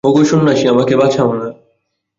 ওগো 0.03 0.23
সন্ন্যাসী, 0.25 0.65
আমাকে 0.67 0.93
বাঁচাও 0.97 1.31
না। 1.33 1.47